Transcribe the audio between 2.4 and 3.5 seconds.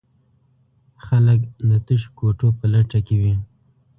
په لټه کې وي.